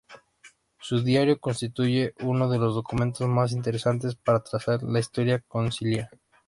Su 0.79 1.03
"Diario" 1.03 1.39
constituye 1.39 2.15
uno 2.23 2.49
de 2.49 2.57
los 2.57 2.73
documentos 2.73 3.27
más 3.27 3.51
interesantes 3.51 4.15
para 4.15 4.39
trazar 4.41 4.81
la 4.81 4.99
historia 4.99 5.43
conciliar. 5.47 6.09